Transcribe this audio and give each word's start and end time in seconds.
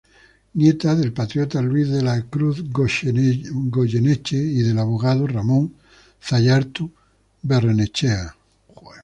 Nieta 0.59 0.95
del 0.95 1.13
patriota 1.13 1.61
Luis 1.61 1.87
de 1.89 2.01
la 2.01 2.23
Cruz 2.23 2.63
Goyeneche 2.71 4.35
y 4.35 4.63
del 4.63 4.79
abogado 4.79 5.27
Ramón 5.27 5.75
Zañartu 6.25 6.91
Barrenechea. 7.43 8.35